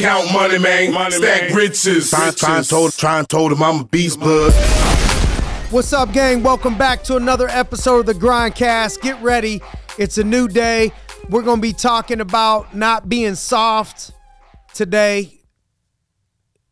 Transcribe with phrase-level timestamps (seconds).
[0.00, 0.94] Count money, man.
[0.94, 1.54] Money, Stack man.
[1.54, 2.08] riches.
[2.08, 4.50] Try, try, told, try told him I'm a beast blood.
[5.70, 6.42] What's up, gang?
[6.42, 9.02] Welcome back to another episode of the Grindcast.
[9.02, 9.60] Get ready.
[9.98, 10.92] It's a new day.
[11.28, 14.12] We're going to be talking about not being soft
[14.72, 15.42] today.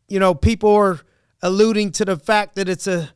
[0.08, 0.98] You know, people are
[1.42, 3.10] alluding to the fact that it's a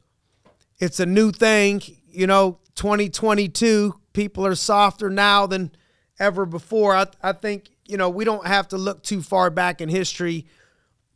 [0.79, 1.81] it's a new thing.
[2.07, 5.71] You know, 2022, people are softer now than
[6.19, 6.95] ever before.
[6.95, 10.47] I, I think, you know, we don't have to look too far back in history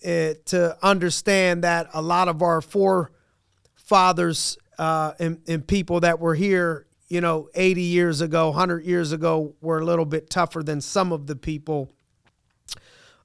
[0.04, 6.34] uh, to understand that a lot of our forefathers uh, and, and people that were
[6.34, 10.80] here, you know, 80 years ago, 100 years ago, were a little bit tougher than
[10.80, 11.90] some of the people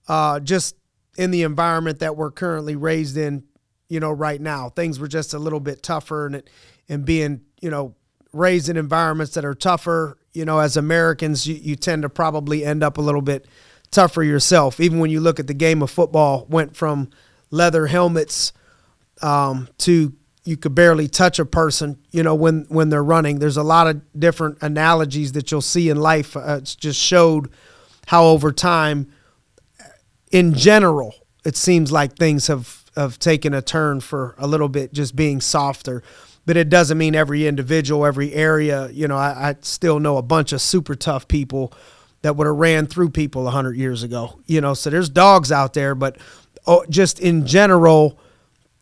[0.08, 0.76] uh, just
[1.18, 3.44] in the environment that we're currently raised in,
[3.90, 4.70] you know, right now.
[4.70, 6.44] Things were just a little bit tougher and,
[6.88, 7.96] and being, you know,
[8.34, 12.66] raised in environments that are tougher, you know, as Americans, you, you tend to probably
[12.66, 13.46] end up a little bit
[13.92, 14.80] tougher yourself.
[14.80, 17.10] Even when you look at the game of football, went from
[17.50, 18.54] leather helmets
[19.22, 23.40] um, to you could barely touch a person, you know, when when they're running.
[23.40, 26.36] There's a lot of different analogies that you'll see in life.
[26.36, 27.52] Uh, it's just showed
[28.08, 29.12] how over time,
[30.32, 31.14] in general,
[31.46, 35.42] it seems like things have have taken a turn for a little bit, just being
[35.42, 36.02] softer
[36.46, 38.90] but it doesn't mean every individual, every area.
[38.92, 41.74] You know, I, I still know a bunch of super tough people
[42.22, 44.40] that would have ran through people 100 years ago.
[44.46, 46.18] You know, so there's dogs out there, but
[46.68, 48.20] oh, just in general,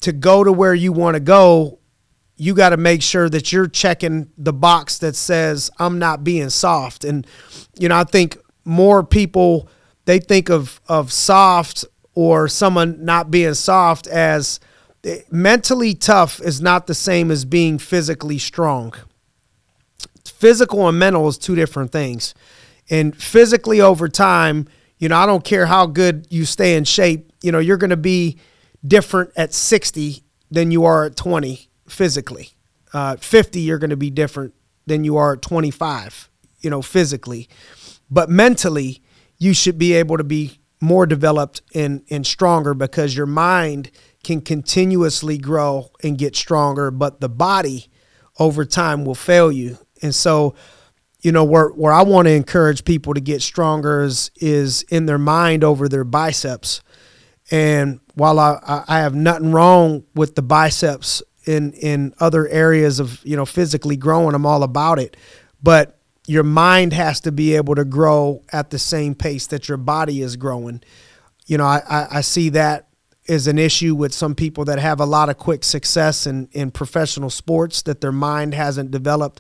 [0.01, 1.79] to go to where you want to go,
[2.35, 6.49] you got to make sure that you're checking the box that says I'm not being
[6.49, 7.03] soft.
[7.03, 7.27] And
[7.77, 9.69] you know, I think more people
[10.05, 11.85] they think of of soft
[12.16, 14.59] or someone not being soft as
[15.31, 18.94] mentally tough is not the same as being physically strong.
[20.25, 22.33] Physical and mental is two different things.
[22.89, 27.31] And physically over time, you know, I don't care how good you stay in shape,
[27.41, 28.39] you know, you're going to be
[28.86, 32.50] different at 60 than you are at 20 physically.
[32.94, 34.53] Uh, 50, you're going to be different
[34.88, 36.29] than you are at 25,
[36.59, 37.47] you know, physically.
[38.09, 39.02] But mentally,
[39.38, 43.90] you should be able to be more developed and, and stronger because your mind–
[44.24, 47.88] can continuously grow and get stronger, but the body
[48.38, 49.78] over time will fail you.
[50.02, 50.56] And so,
[51.22, 55.06] you know, where where I want to encourage people to get stronger is is in
[55.06, 56.81] their mind over their biceps.
[57.52, 63.25] And while I, I have nothing wrong with the biceps in in other areas of
[63.25, 65.18] you know physically growing, I'm all about it.
[65.62, 69.79] But your mind has to be able to grow at the same pace that your
[69.79, 70.81] body is growing.
[71.47, 72.88] You know, I, I, I see that
[73.29, 76.72] is an issue with some people that have a lot of quick success in, in
[76.72, 79.40] professional sports that their mind hasn't developed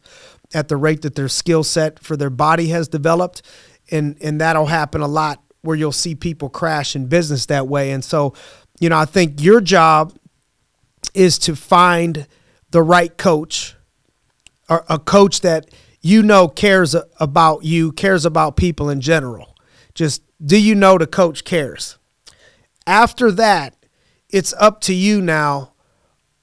[0.53, 3.41] at the rate that their skill set for their body has developed.
[3.89, 7.89] And and that'll happen a lot where you'll see people crash in business that way.
[7.89, 8.35] And so
[8.79, 10.15] you know I think your job
[11.15, 12.27] is to find
[12.69, 13.75] the right coach
[14.69, 15.71] or a coach that
[16.01, 19.55] you know cares about you cares about people in general.
[19.95, 21.97] Just do you know the coach cares?
[22.85, 23.75] After that
[24.29, 25.73] it's up to you now.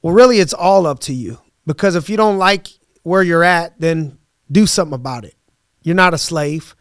[0.02, 2.68] Well, really, it's all up to you because if you don't like
[3.02, 4.18] where you're at, then
[4.50, 5.34] do something about it.
[5.82, 6.74] You're not a slave.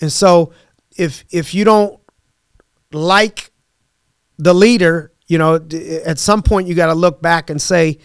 [0.00, 0.52] And so
[0.96, 2.00] if if you don't
[2.92, 3.50] like
[4.38, 5.56] the leader, you know,
[6.04, 7.98] at some point you got to look back and say,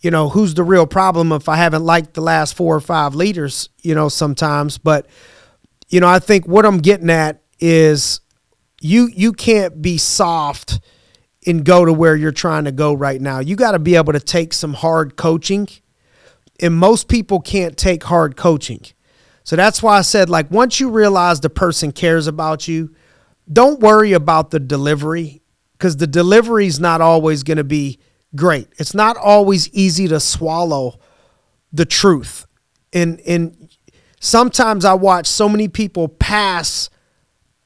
[0.00, 3.14] you know, who's the real problem if I haven't liked the last four or five
[3.14, 5.06] leaders, you know, sometimes, but
[5.88, 8.20] you know, I think what I'm getting at is
[8.80, 10.80] you you can't be soft
[11.48, 13.38] and go to where you're trying to go right now.
[13.38, 15.66] You got to be able to take some hard coaching.
[16.60, 18.84] And most people can't take hard coaching.
[19.44, 22.94] So that's why I said, like, once you realize the person cares about you,
[23.50, 25.40] don't worry about the delivery
[25.72, 27.98] because the delivery is not always going to be
[28.36, 28.68] great.
[28.76, 30.98] It's not always easy to swallow
[31.72, 32.46] the truth.
[32.92, 33.74] And, and
[34.20, 36.90] sometimes I watch so many people pass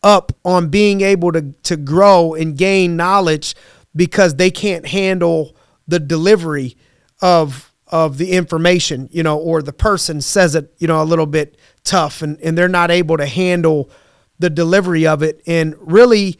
[0.03, 3.55] up on being able to to grow and gain knowledge
[3.95, 5.57] because they can't handle
[5.87, 6.77] the delivery
[7.21, 11.27] of of the information, you know, or the person says it, you know, a little
[11.27, 13.91] bit tough and, and they're not able to handle
[14.39, 15.43] the delivery of it.
[15.47, 16.39] And really,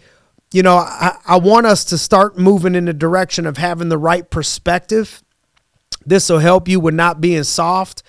[0.51, 3.99] you know, I, I want us to start moving in the direction of having the
[3.99, 5.23] right perspective.
[6.07, 8.03] This will help you with not being soft,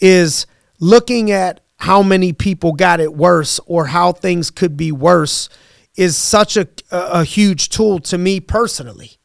[0.00, 0.46] is
[0.80, 5.48] looking at how many people got it worse or how things could be worse
[6.00, 9.18] is such a, a huge tool to me personally.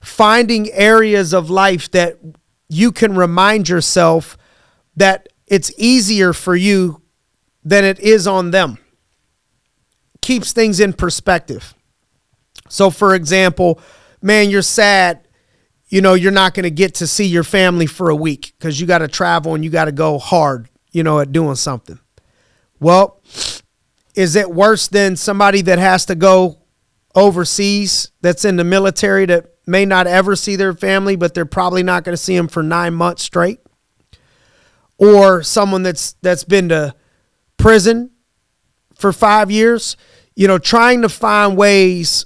[0.00, 2.18] Finding areas of life that
[2.66, 4.38] you can remind yourself
[4.96, 7.02] that it's easier for you
[7.62, 8.78] than it is on them
[10.22, 11.74] keeps things in perspective.
[12.70, 13.78] So, for example,
[14.22, 15.28] man, you're sad.
[15.88, 18.80] You know, you're not going to get to see your family for a week because
[18.80, 22.00] you got to travel and you got to go hard, you know, at doing something.
[22.80, 23.20] Well,
[24.16, 26.58] is it worse than somebody that has to go
[27.14, 31.82] overseas that's in the military that may not ever see their family, but they're probably
[31.82, 33.60] not going to see them for nine months straight?
[34.98, 36.94] Or someone that's that's been to
[37.58, 38.10] prison
[38.94, 39.96] for five years,
[40.34, 42.24] you know, trying to find ways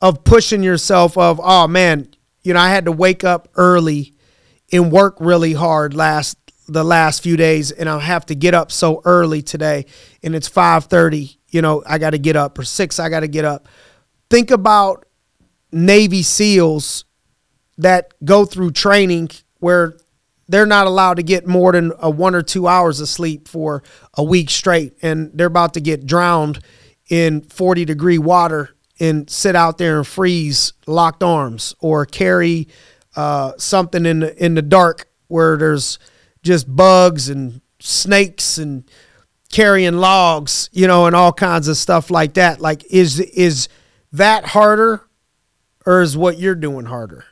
[0.00, 2.08] of pushing yourself of, oh man,
[2.42, 4.14] you know, I had to wake up early
[4.72, 8.72] and work really hard last the last few days and I'll have to get up
[8.72, 9.86] so early today
[10.22, 13.28] and it's 5:30, you know, I got to get up or 6 I got to
[13.28, 13.68] get up.
[14.30, 15.06] Think about
[15.72, 17.04] Navy SEALs
[17.78, 19.96] that go through training where
[20.46, 23.82] they're not allowed to get more than a 1 or 2 hours of sleep for
[24.14, 26.60] a week straight and they're about to get drowned
[27.08, 28.70] in 40 degree water
[29.00, 32.68] and sit out there and freeze locked arms or carry
[33.16, 35.98] uh, something in the in the dark where there's
[36.44, 38.84] just bugs and snakes and
[39.50, 42.60] carrying logs, you know, and all kinds of stuff like that.
[42.60, 43.68] Like is is
[44.12, 45.02] that harder
[45.86, 47.24] or is what you're doing harder?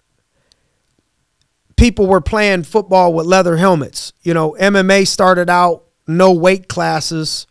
[1.77, 4.13] People were playing football with leather helmets.
[4.23, 7.47] You know, MMA started out no weight classes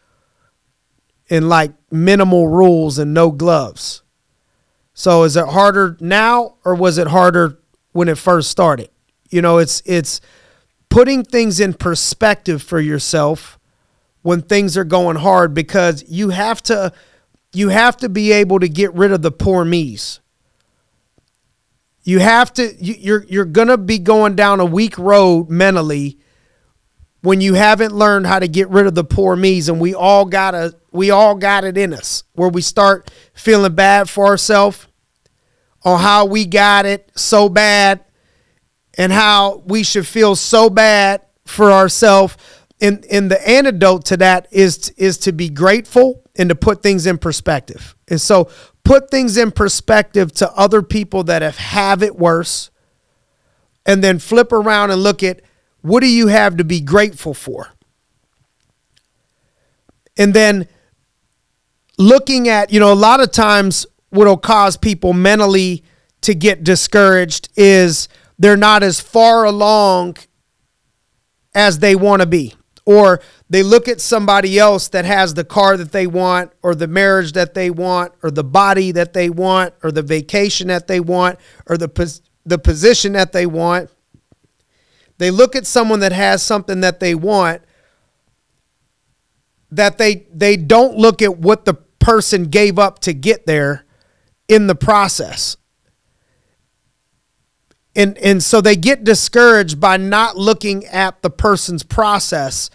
[1.30, 4.04] and like minimal rules and no gloves.
[4.94, 7.58] So is it harder now or was it harder
[7.92, 8.90] when it first started?
[9.30, 10.22] You know, it's it's
[10.92, 13.58] putting things in perspective for yourself
[14.22, 16.94] when things are going hard because you have to
[17.54, 20.20] you have to be able to get rid of the poor me's.
[22.04, 26.20] You have to you, you're you're to be going down a weak road mentally
[27.22, 30.26] when you haven't learned how to get rid of the poor me's and we all
[30.26, 34.88] got to we all got it in us where we start feeling bad for ourselves
[35.84, 38.04] on how we got it so bad
[38.98, 42.38] and how we should feel so bad for ourselves
[42.80, 47.06] and and the antidote to that is is to be grateful and to put things
[47.06, 48.50] in perspective and so
[48.84, 52.72] put things in perspective to other people that have have it worse
[53.86, 55.42] and then flip around and look at
[55.82, 57.70] what do you have to be grateful for?
[60.18, 60.68] And then
[61.98, 65.84] looking at, you know, a lot of times what'll cause people mentally
[66.22, 68.08] to get discouraged is
[68.42, 70.18] they're not as far along
[71.54, 72.56] as they want to be.
[72.86, 76.88] Or they look at somebody else that has the car that they want, or the
[76.88, 81.00] marriage that they want, or the body that they want, or the vacation that they
[81.00, 83.90] want, or the, the position that they want
[85.22, 87.62] they look at someone that has something that they want
[89.70, 93.86] that they they don't look at what the person gave up to get there
[94.48, 95.58] in the process.
[97.96, 102.70] And and so they get discouraged by not looking at the person's process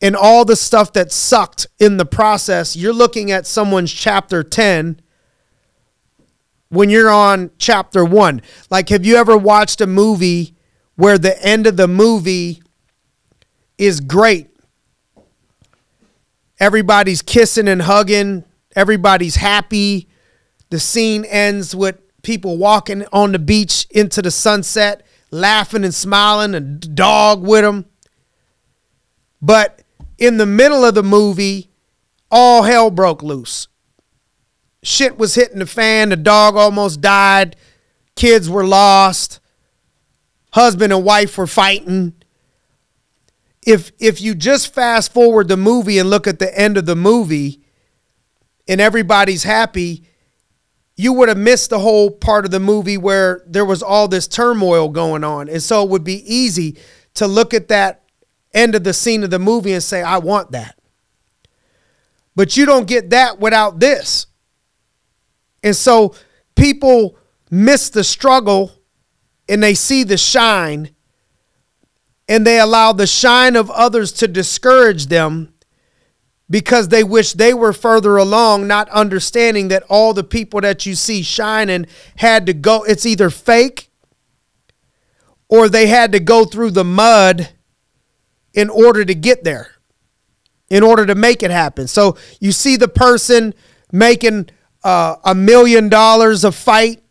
[0.00, 2.76] and all the stuff that sucked in the process.
[2.76, 5.00] You're looking at someone's chapter 10
[6.70, 8.40] when you're on chapter 1.
[8.70, 10.54] Like have you ever watched a movie
[10.98, 12.60] where the end of the movie
[13.78, 14.50] is great.
[16.58, 18.44] Everybody's kissing and hugging,
[18.74, 20.08] everybody's happy.
[20.70, 26.54] The scene ends with people walking on the beach into the sunset, laughing and smiling,
[26.54, 27.86] a dog with them.
[29.40, 29.82] But
[30.18, 31.70] in the middle of the movie,
[32.30, 33.68] all hell broke loose.
[34.82, 37.56] Shit was hitting the fan, the dog almost died,
[38.14, 39.40] kids were lost
[40.52, 42.14] husband and wife were fighting.
[43.66, 46.96] If if you just fast forward the movie and look at the end of the
[46.96, 47.62] movie
[48.66, 50.07] and everybody's happy,
[50.98, 54.26] you would have missed the whole part of the movie where there was all this
[54.26, 55.48] turmoil going on.
[55.48, 56.76] And so it would be easy
[57.14, 58.02] to look at that
[58.52, 60.76] end of the scene of the movie and say, I want that.
[62.34, 64.26] But you don't get that without this.
[65.62, 66.16] And so
[66.56, 67.16] people
[67.48, 68.72] miss the struggle
[69.48, 70.90] and they see the shine
[72.28, 75.54] and they allow the shine of others to discourage them
[76.50, 80.94] because they wish they were further along, not understanding that all the people that you
[80.94, 81.86] see shining
[82.16, 83.90] had to go, it's either fake
[85.48, 87.50] or they had to go through the mud
[88.54, 89.72] in order to get there,
[90.68, 91.86] in order to make it happen.
[91.86, 93.54] So you see the person
[93.92, 94.50] making
[94.82, 97.02] uh, a million dollars a fight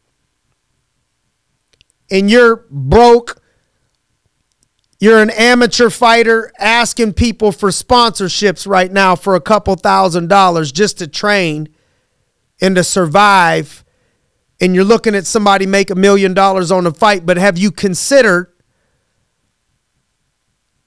[2.10, 3.42] and you're broke,
[5.00, 10.72] you're an amateur fighter asking people for sponsorships right now for a couple thousand dollars
[10.72, 11.70] just to train,
[12.62, 13.84] and to survive
[14.60, 17.72] and you're looking at somebody make a million dollars on a fight, but have you
[17.72, 18.52] considered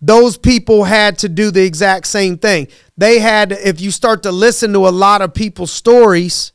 [0.00, 2.68] those people had to do the exact same thing?
[2.96, 6.52] They had, if you start to listen to a lot of people's stories,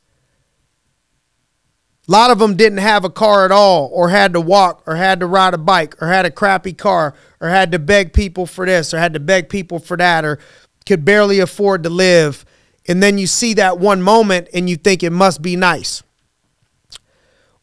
[2.08, 4.96] a lot of them didn't have a car at all, or had to walk, or
[4.96, 8.46] had to ride a bike, or had a crappy car, or had to beg people
[8.46, 10.38] for this, or had to beg people for that, or
[10.86, 12.44] could barely afford to live.
[12.88, 16.02] And then you see that one moment and you think it must be nice.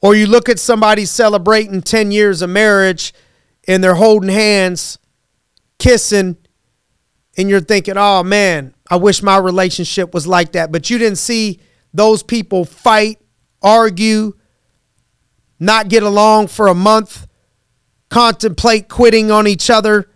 [0.02, 3.14] Or you look at somebody celebrating 10 years of marriage
[3.66, 5.00] and they're holding hands,
[5.80, 6.36] kissing,
[7.38, 10.74] and you're thinking, oh man, I wish my relationship was like that.
[10.74, 11.62] But you didn't see
[11.94, 13.22] those people fight,
[13.64, 14.34] argue,
[15.60, 17.28] not get along for a month,
[18.10, 20.10] contemplate quitting on each other,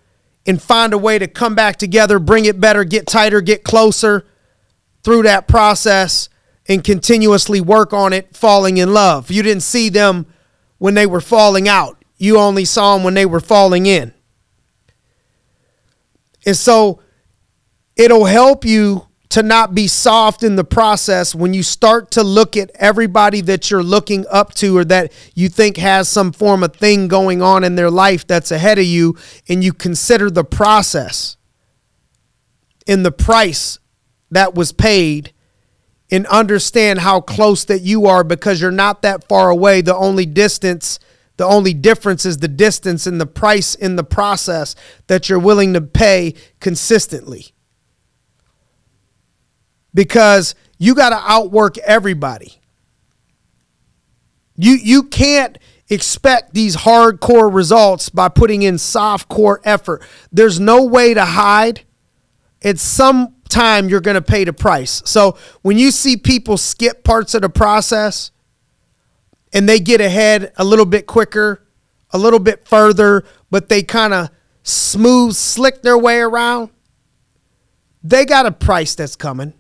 [0.45, 4.25] and find a way to come back together, bring it better, get tighter, get closer
[5.03, 6.29] through that process
[6.67, 9.31] and continuously work on it, falling in love.
[9.31, 10.25] You didn't see them
[10.77, 14.13] when they were falling out, you only saw them when they were falling in.
[16.45, 17.01] And so
[17.95, 19.06] it'll help you
[19.37, 23.69] to not be soft in the process when you start to look at everybody that
[23.69, 27.63] you're looking up to or that you think has some form of thing going on
[27.63, 29.15] in their life that's ahead of you
[29.47, 31.37] and you consider the process
[32.87, 33.77] and the price
[34.31, 35.31] that was paid
[36.09, 39.81] and understand how close that you are because you're not that far away.
[39.81, 40.97] The only distance,
[41.35, 44.73] the only difference is the distance and the price in the process
[45.05, 47.53] that you're willing to pay consistently.
[49.97, 52.61] Because you got to outwork everybody.
[54.55, 55.57] You you can't
[55.89, 60.03] expect these hardcore results by putting in soft core effort.
[60.31, 61.81] There's no way to hide.
[62.61, 65.01] It's some time you're going to pay the price.
[65.05, 68.29] So when you see people skip parts of the process
[69.51, 71.65] and they get ahead a little bit quicker,
[72.11, 74.29] a little bit further, but they kind of
[74.61, 76.69] smooth, slick their way around,
[78.03, 79.53] they got a price that's coming.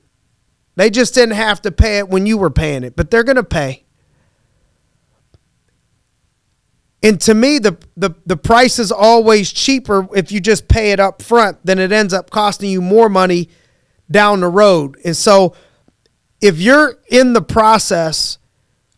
[0.77, 3.37] They just didn't have to pay it when you were paying it, but they're going
[3.37, 3.83] to pay.
[7.01, 10.99] And to me, the, the, the price is always cheaper if you just pay it
[10.99, 13.49] up front than it ends up costing you more money
[14.09, 14.99] down the road.
[15.03, 15.55] And so
[16.41, 18.37] if you're in the process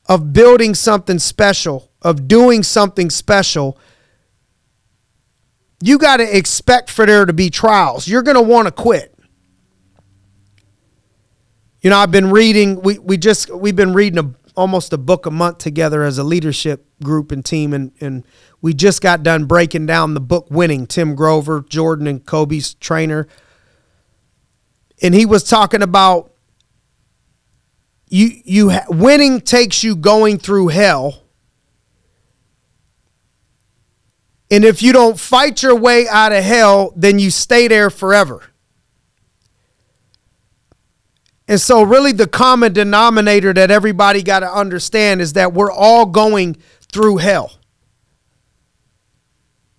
[0.07, 3.77] of building something special, of doing something special,
[5.81, 8.05] you got to expect for there to be trials.
[8.05, 9.15] You're going to want to quit.
[11.81, 15.25] You know, I've been reading we we just we've been reading a, almost a book
[15.25, 18.25] a month together as a leadership group and team and and
[18.61, 23.27] we just got done breaking down the book Winning, Tim Grover, Jordan and Kobe's trainer
[25.01, 26.31] and he was talking about
[28.07, 31.23] you you winning takes you going through hell.
[34.51, 38.48] And if you don't fight your way out of hell, then you stay there forever.
[41.49, 46.05] And so, really, the common denominator that everybody got to understand is that we're all
[46.05, 46.57] going
[46.91, 47.53] through hell.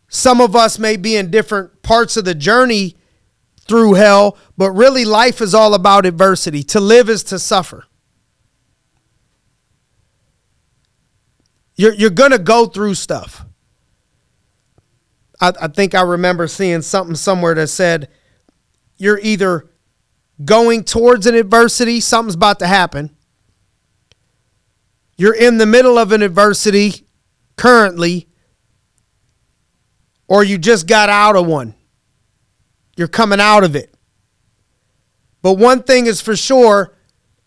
[0.09, 2.97] Some of us may be in different parts of the journey
[3.69, 6.65] through hell, but really life is all about adversity.
[6.65, 7.85] To live is to suffer.
[11.77, 13.45] You're, you're going to go through stuff.
[15.41, 18.09] I, I think I remember seeing something somewhere that said
[18.97, 19.70] you're either
[20.45, 23.17] going towards an adversity, something's about to happen.
[25.17, 27.07] You're in the middle of an adversity
[27.57, 28.29] currently,
[30.27, 31.75] or you just got out of one.
[32.97, 33.95] You're coming out of it.
[35.43, 36.95] But one thing is for sure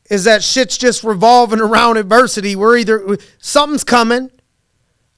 [0.10, 2.56] is that shit's just revolving around adversity.
[2.56, 4.30] We're either something's coming.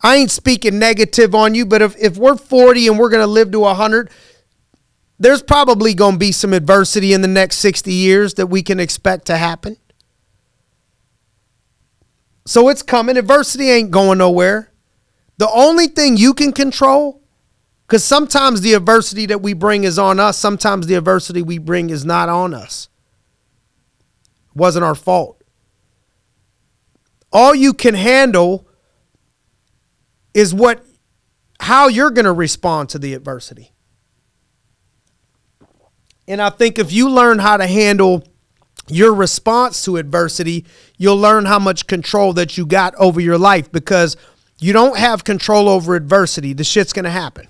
[0.02, 3.28] I ain't speaking negative on you, but if, if we're 40 and we're going to
[3.28, 4.10] live to 100,
[5.20, 8.80] there's probably going to be some adversity in the next 60 years that we can
[8.80, 9.78] expect to happen.
[12.46, 13.18] So it's coming.
[13.18, 14.72] Adversity ain't going nowhere.
[15.38, 17.22] The only thing you can control
[17.88, 21.92] because sometimes the adversity that we bring is on us, sometimes the adversity we bring
[21.92, 22.90] is not on us.
[24.50, 25.44] It wasn't our fault.
[27.32, 28.68] All you can handle
[30.34, 30.84] is what
[31.60, 33.72] how you're going to respond to the adversity.
[36.28, 38.24] And I think if you learn how to handle
[38.88, 40.66] your response to adversity,
[40.98, 44.16] you'll learn how much control that you got over your life because
[44.60, 46.54] you don't have control over adversity.
[46.54, 47.48] The shit's going to happen.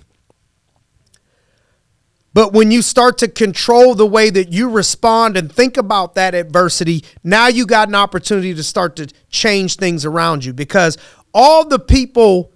[2.36, 6.34] But when you start to control the way that you respond and think about that
[6.34, 10.98] adversity, now you got an opportunity to start to change things around you because
[11.32, 12.52] all the people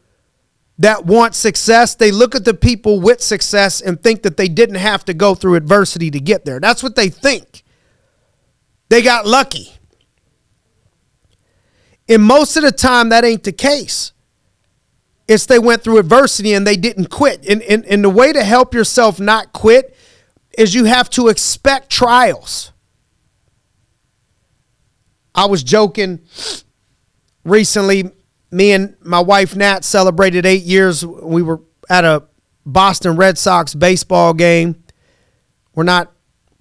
[0.80, 4.76] that want success, they look at the people with success and think that they didn't
[4.76, 6.58] have to go through adversity to get there.
[6.58, 7.64] That's what they think.
[8.88, 9.74] They got lucky.
[12.08, 14.12] And most of the time, that ain't the case.
[15.28, 17.46] It's they went through adversity and they didn't quit.
[17.46, 19.94] And, and, and the way to help yourself not quit
[20.56, 22.72] is you have to expect trials.
[25.34, 26.20] I was joking
[27.44, 28.12] recently.
[28.50, 31.04] Me and my wife Nat celebrated eight years.
[31.04, 32.24] We were at a
[32.66, 34.82] Boston Red Sox baseball game.
[35.74, 36.12] We're not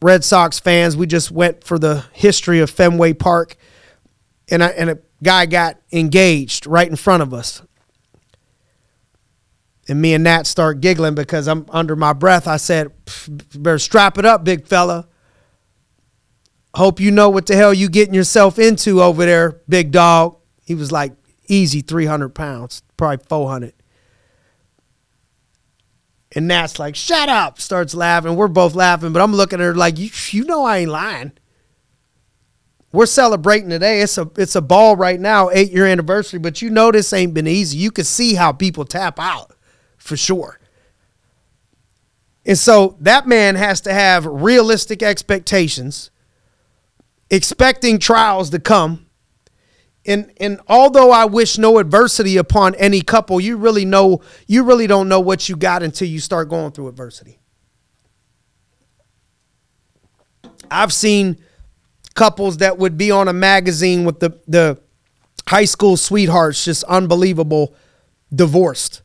[0.02, 0.96] Red Sox fans.
[0.96, 3.56] We just went for the history of Fenway Park.
[4.50, 7.62] And, I, and a guy got engaged right in front of us.
[9.88, 12.48] And me and Nat start giggling because I'm under my breath.
[12.48, 12.92] I said,
[13.56, 15.08] better strap it up, big fella.
[16.76, 20.38] Hope you know what the hell you getting yourself into over there, big dog.
[20.64, 21.14] He was like,
[21.50, 23.74] easy 300 pounds, probably 400.
[26.36, 28.36] And Nat's like, shut up, starts laughing.
[28.36, 31.32] We're both laughing, but I'm looking at her like, you, you know I ain't lying.
[32.92, 34.02] We're celebrating today.
[34.02, 37.36] It's a it's a ball right now, eight year anniversary, but you know this ain't
[37.36, 37.78] been easy.
[37.78, 39.54] You can see how people tap out
[39.98, 40.60] for sure.
[42.46, 46.10] And so that man has to have realistic expectations,
[47.30, 49.06] expecting trials to come.
[50.10, 54.88] And and although I wish no adversity upon any couple, you really know you really
[54.88, 57.38] don't know what you got until you start going through adversity.
[60.72, 61.38] I've seen
[62.16, 64.82] couples that would be on a magazine with the the
[65.48, 67.76] high school sweethearts just unbelievable
[68.34, 69.04] divorced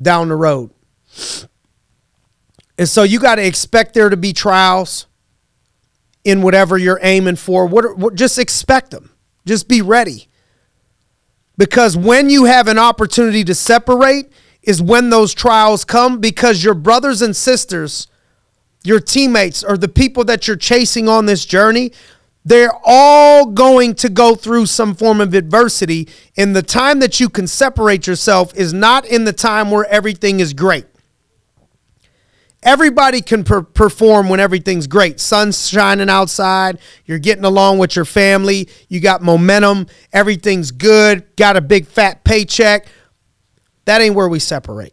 [0.00, 0.70] down the road.
[2.78, 5.06] And so you got to expect there to be trials
[6.24, 7.66] in whatever you're aiming for.
[7.66, 9.07] What, what, just expect them.
[9.48, 10.28] Just be ready.
[11.56, 14.30] Because when you have an opportunity to separate
[14.62, 18.08] is when those trials come because your brothers and sisters,
[18.84, 21.92] your teammates, or the people that you're chasing on this journey,
[22.44, 26.08] they're all going to go through some form of adversity.
[26.36, 30.40] And the time that you can separate yourself is not in the time where everything
[30.40, 30.84] is great.
[32.62, 35.20] Everybody can per- perform when everything's great.
[35.20, 41.56] Sun's shining outside, you're getting along with your family, you got momentum, everything's good, got
[41.56, 42.88] a big fat paycheck.
[43.84, 44.92] That ain't where we separate.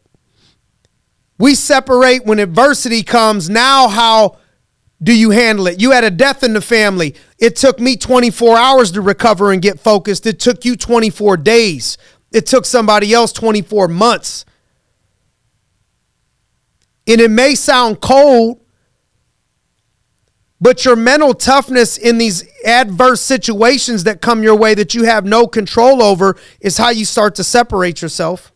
[1.38, 3.49] We separate when adversity comes.
[3.49, 4.38] Now, how
[5.01, 5.82] do you handle it?
[5.82, 7.15] You had a death in the family.
[7.38, 10.25] It took me 24 hours to recover and get focused.
[10.25, 11.97] It took you 24 days.
[12.32, 14.45] It took somebody else 24 months.
[17.08, 18.62] And it may sound cold,
[20.60, 25.26] but your mental toughness in these adverse situations that come your way that you have
[25.26, 28.52] no control over is how you start to separate yourself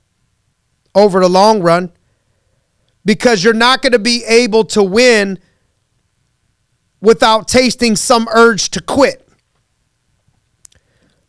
[0.96, 1.92] over the long run
[3.06, 5.40] because you're not going to be able to win
[7.02, 9.28] without tasting some urge to quit.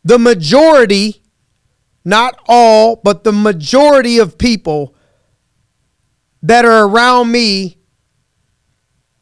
[0.02, 1.22] The majority,
[2.04, 4.94] not all, but the majority of people
[6.42, 7.76] that are around me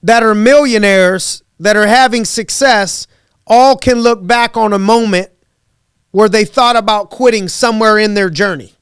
[0.02, 3.06] that are millionaires, that are having success,
[3.46, 5.30] all can look back on a moment
[6.10, 8.72] where they thought about quitting somewhere in their journey.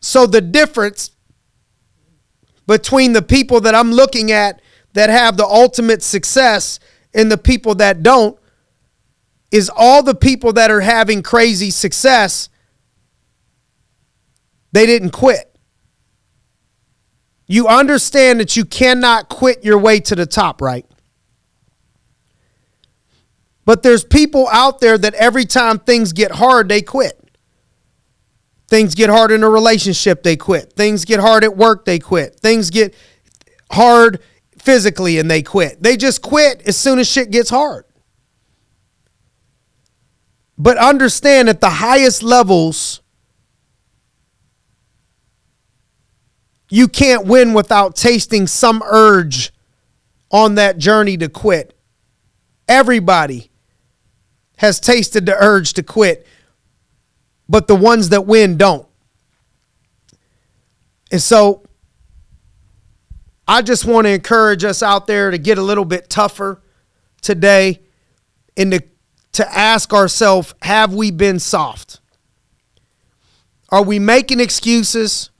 [0.00, 1.10] So the difference
[2.66, 4.62] between the people that I'm looking at
[4.94, 6.80] that have the ultimate success
[7.12, 8.38] and the people that don't
[9.50, 12.48] is all the people that are having crazy success
[14.72, 15.49] they didn't quit
[17.50, 20.86] you understand that you cannot quit your way to the top right
[23.64, 27.16] but there's people out there that every time things get hard they quit
[28.68, 32.38] things get hard in a relationship they quit things get hard at work they quit
[32.40, 32.94] things get
[33.70, 34.20] hard
[34.60, 35.82] physically and they quit.
[35.82, 37.84] They just quit as soon as shit gets hard.
[40.58, 43.00] But understand at the highest levels,
[46.70, 49.52] you can't win without tasting some urge
[50.30, 51.76] on that journey to quit.
[52.68, 53.50] Everybody
[54.56, 56.26] has tasted the urge to quit,
[57.48, 58.86] but the ones that win don't.
[61.10, 61.64] And so
[63.48, 66.62] I just want to encourage us out there to get a little bit tougher
[67.20, 67.80] today
[68.56, 68.82] and to,
[69.32, 72.00] to ask ourselves have we been soft?
[73.70, 75.30] Are we making excuses?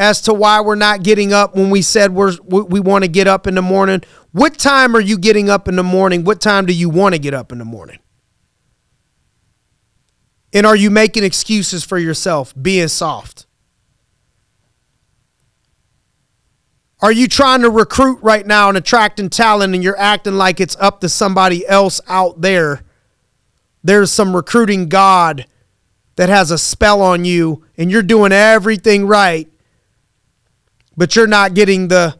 [0.00, 3.08] As to why we're not getting up when we said we're we, we want to
[3.08, 4.02] get up in the morning.
[4.32, 6.24] What time are you getting up in the morning?
[6.24, 7.98] What time do you want to get up in the morning?
[10.54, 13.44] And are you making excuses for yourself, being soft?
[17.02, 20.76] Are you trying to recruit right now and attracting talent and you're acting like it's
[20.76, 22.84] up to somebody else out there?
[23.84, 25.46] There's some recruiting God
[26.16, 29.46] that has a spell on you and you're doing everything right,
[31.00, 32.14] but you're not getting the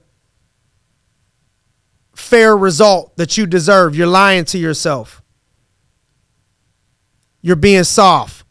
[2.14, 3.94] fair result that you deserve.
[3.94, 5.22] You're lying to yourself.
[7.42, 8.46] You're being soft.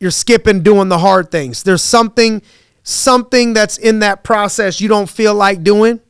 [0.00, 1.62] You're skipping doing the hard things.
[1.62, 2.40] There's something
[2.84, 6.00] something that's in that process you don't feel like doing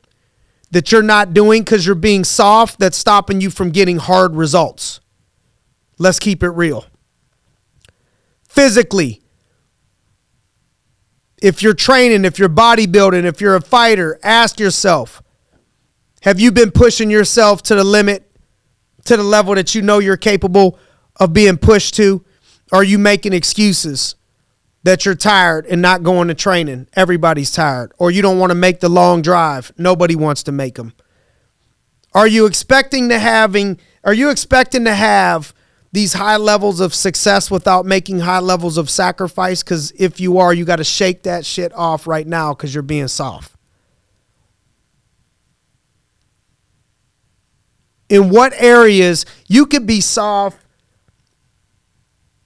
[0.71, 5.01] that you're not doing because you're being soft that's stopping you from getting hard results.
[5.99, 6.87] Let's keep it real.
[8.49, 9.22] Physically,
[11.43, 15.23] if you're training, if you're bodybuilding, if you're a fighter, ask yourself
[16.23, 18.31] have you been pushing yourself to the limit,
[19.07, 20.79] to the level that you know you're capable
[21.17, 22.25] of being pushed to?
[22.71, 24.15] Are you making excuses?
[24.85, 26.89] that you're tired and not going to training.
[26.95, 27.93] Everybody's tired.
[27.99, 29.73] Or you don't want to make the long drive.
[29.79, 30.93] Nobody wants to make them.
[32.15, 35.55] Are you expecting to having are you expecting to have
[35.93, 40.55] these high levels of success without making high levels of sacrifice cuz if you are,
[40.55, 43.53] you got to shake that shit off right now cuz you're being soft.
[48.09, 50.59] In what areas you could be soft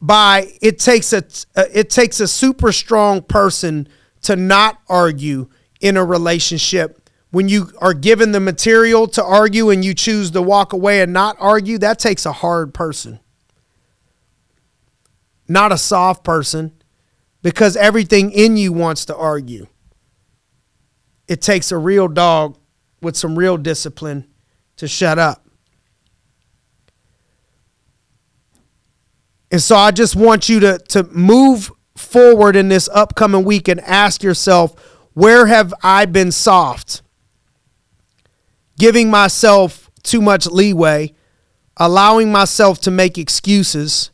[0.00, 1.24] by it takes a
[1.56, 3.88] uh, it takes a super strong person
[4.22, 5.48] to not argue
[5.80, 10.42] in a relationship when you are given the material to argue and you choose to
[10.42, 13.18] walk away and not argue that takes a hard person
[15.48, 16.72] not a soft person
[17.42, 19.66] because everything in you wants to argue
[21.28, 22.56] it takes a real dog
[23.00, 24.26] with some real discipline
[24.76, 25.46] to shut up
[29.50, 33.80] And so I just want you to, to move forward in this upcoming week and
[33.80, 34.74] ask yourself,
[35.14, 37.02] where have I been soft?
[38.78, 41.14] Giving myself too much leeway,
[41.76, 44.10] allowing myself to make excuses.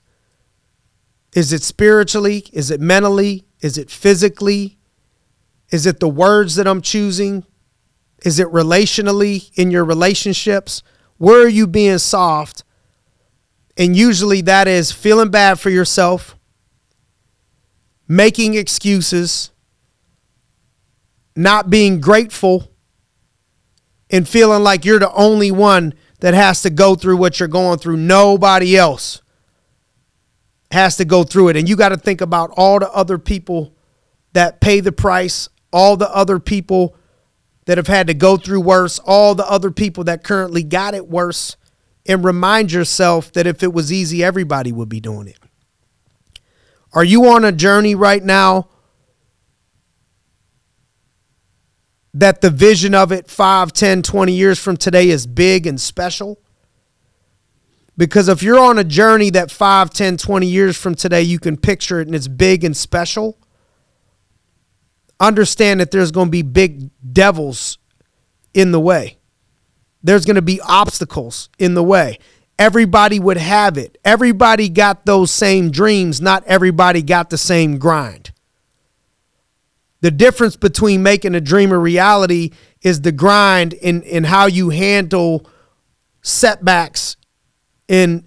[1.32, 2.44] Is it spiritually?
[2.52, 3.46] Is it mentally?
[3.60, 4.78] Is it physically?
[5.70, 7.46] Is it the words that I'm choosing?
[8.24, 10.82] Is it relationally in your relationships?
[11.16, 12.64] Where are you being soft?
[13.76, 16.36] And usually that is feeling bad for yourself,
[18.06, 19.50] making excuses,
[21.34, 22.70] not being grateful,
[24.10, 27.78] and feeling like you're the only one that has to go through what you're going
[27.78, 27.96] through.
[27.96, 29.21] Nobody else
[30.72, 31.56] has to go through it.
[31.56, 33.74] And you got to think about all the other people
[34.32, 36.96] that pay the price, all the other people
[37.66, 41.08] that have had to go through worse, all the other people that currently got it
[41.08, 41.56] worse
[42.06, 45.38] and remind yourself that if it was easy, everybody would be doing it.
[46.92, 48.68] Are you on a journey right now
[52.12, 56.41] that the vision of it 5, 10, 20 years from today is big and special?
[57.96, 61.56] Because if you're on a journey that 5, 10, 20 years from today, you can
[61.56, 63.38] picture it and it's big and special,
[65.20, 67.78] understand that there's going to be big devils
[68.54, 69.18] in the way
[70.02, 72.18] there's going to be obstacles in the way.
[72.58, 73.98] Everybody would have it.
[74.04, 76.20] Everybody got those same dreams.
[76.20, 78.32] Not everybody got the same grind.
[80.00, 82.50] The difference between making a dream a reality
[82.82, 85.48] is the grind in, in how you handle
[86.22, 87.16] setbacks
[87.88, 88.26] in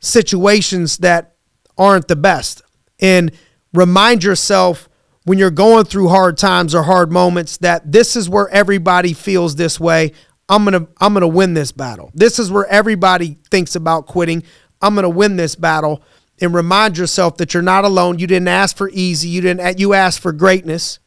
[0.00, 1.34] situations that
[1.76, 2.62] aren't the best.
[3.00, 3.32] And
[3.72, 4.88] remind yourself
[5.24, 9.56] when you're going through hard times or hard moments that this is where everybody feels
[9.56, 10.12] this way.
[10.48, 12.10] I'm going to I'm going to win this battle.
[12.14, 14.42] This is where everybody thinks about quitting.
[14.80, 16.02] I'm going to win this battle
[16.40, 18.18] and remind yourself that you're not alone.
[18.18, 19.28] You didn't ask for easy.
[19.28, 20.98] You didn't you asked for greatness.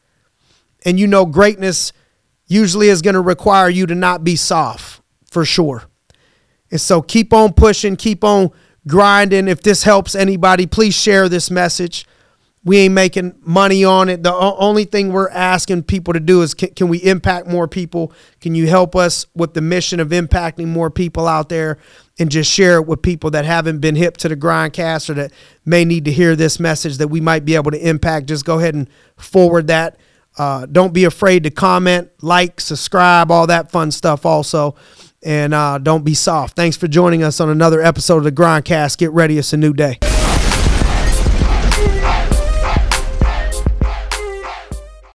[0.84, 1.92] And you know greatness
[2.46, 5.00] usually is going to require you to not be soft
[5.30, 5.84] for sure.
[6.72, 8.50] And so keep on pushing, keep on
[8.88, 9.46] grinding.
[9.46, 12.06] If this helps anybody, please share this message.
[12.64, 14.22] We ain't making money on it.
[14.22, 18.12] The only thing we're asking people to do is can, can, we impact more people?
[18.40, 21.78] Can you help us with the mission of impacting more people out there
[22.20, 25.32] and just share it with people that haven't been hip to the grindcast or that
[25.64, 28.26] may need to hear this message that we might be able to impact?
[28.26, 29.96] Just go ahead and forward that.
[30.38, 34.74] Uh, don't be afraid to comment, like, subscribe, all that fun stuff also.
[35.22, 36.56] And uh, don't be soft.
[36.56, 38.98] Thanks for joining us on another episode of the Grindcast.
[38.98, 39.98] Get ready, it's a new day.